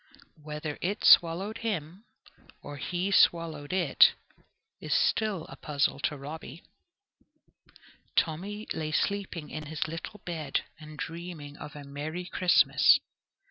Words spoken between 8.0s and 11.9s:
Tommy lay sleeping in his little bed and dreaming of a